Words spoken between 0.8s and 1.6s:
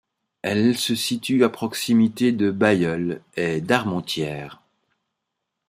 situe à